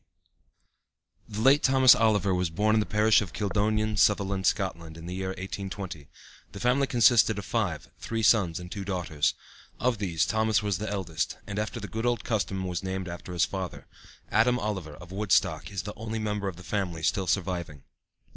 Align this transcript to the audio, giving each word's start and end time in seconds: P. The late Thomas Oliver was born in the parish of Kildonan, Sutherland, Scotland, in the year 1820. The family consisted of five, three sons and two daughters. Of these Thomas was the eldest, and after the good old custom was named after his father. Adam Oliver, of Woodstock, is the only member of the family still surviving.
P. 1.27 1.35
The 1.35 1.41
late 1.41 1.61
Thomas 1.61 1.93
Oliver 1.93 2.33
was 2.33 2.49
born 2.49 2.75
in 2.75 2.79
the 2.79 2.87
parish 2.87 3.21
of 3.21 3.33
Kildonan, 3.33 3.97
Sutherland, 3.97 4.47
Scotland, 4.47 4.97
in 4.97 5.05
the 5.05 5.13
year 5.13 5.27
1820. 5.27 6.07
The 6.53 6.59
family 6.59 6.87
consisted 6.87 7.37
of 7.37 7.45
five, 7.45 7.87
three 7.99 8.23
sons 8.23 8.59
and 8.59 8.71
two 8.71 8.83
daughters. 8.83 9.35
Of 9.79 9.99
these 9.99 10.25
Thomas 10.25 10.63
was 10.63 10.79
the 10.79 10.89
eldest, 10.89 11.37
and 11.45 11.59
after 11.59 11.79
the 11.79 11.87
good 11.87 12.07
old 12.07 12.23
custom 12.23 12.63
was 12.63 12.81
named 12.81 13.07
after 13.07 13.31
his 13.31 13.45
father. 13.45 13.85
Adam 14.31 14.57
Oliver, 14.57 14.95
of 14.95 15.11
Woodstock, 15.11 15.69
is 15.71 15.83
the 15.83 15.93
only 15.93 16.17
member 16.17 16.47
of 16.47 16.55
the 16.55 16.63
family 16.63 17.03
still 17.03 17.27
surviving. 17.27 17.83